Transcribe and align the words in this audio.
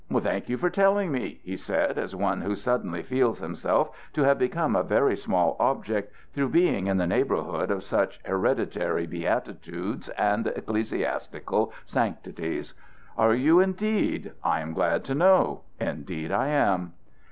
"Thank 0.11 0.49
you 0.49 0.57
for 0.57 0.71
telling 0.71 1.11
me," 1.11 1.41
he 1.43 1.55
said 1.55 1.99
as 1.99 2.15
one 2.15 2.41
who 2.41 2.55
suddenly 2.55 3.03
feels 3.03 3.37
himself 3.37 3.91
to 4.13 4.23
have 4.23 4.39
become 4.39 4.75
a 4.75 4.81
very 4.81 5.15
small 5.15 5.55
object 5.59 6.11
through 6.33 6.49
being 6.49 6.87
in 6.87 6.97
the 6.97 7.05
neighborhood 7.05 7.69
of 7.69 7.83
such 7.83 8.19
hereditary 8.25 9.05
beatitudes 9.05 10.09
and 10.17 10.47
ecclesiastical 10.47 11.71
sanctities. 11.85 12.73
"Are 13.15 13.35
you, 13.35 13.59
indeed? 13.59 14.31
I 14.43 14.61
am 14.61 14.73
glad 14.73 15.03
to 15.03 15.13
know. 15.13 15.61
Indeed, 15.79 16.31
I 16.31 16.47
am!" 16.47 16.93